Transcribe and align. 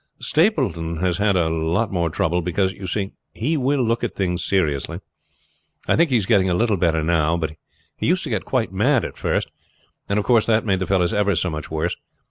"Stapleton 0.19 0.97
has 0.97 1.19
had 1.19 1.35
a 1.35 1.47
lot 1.47 1.91
more 1.91 2.09
trouble; 2.09 2.41
because, 2.41 2.73
you 2.73 2.87
see, 2.87 3.13
he 3.35 3.55
will 3.55 3.83
look 3.83 4.03
at 4.03 4.15
things 4.15 4.43
seriously. 4.43 4.99
I 5.87 5.95
think 5.95 6.09
he 6.09 6.17
is 6.17 6.25
getting 6.25 6.49
a 6.49 6.55
little 6.55 6.75
better 6.75 7.03
now; 7.03 7.37
but 7.37 7.53
he 7.97 8.07
used 8.07 8.23
to 8.23 8.31
get 8.31 8.43
quite 8.43 8.73
mad 8.73 9.05
at 9.05 9.15
first, 9.15 9.51
and 10.09 10.17
of 10.17 10.25
course 10.25 10.47
that 10.47 10.65
made 10.65 10.87
fellows 10.87 11.13
ever 11.13 11.35
so 11.35 11.51
much 11.51 11.69
worse. 11.69 11.95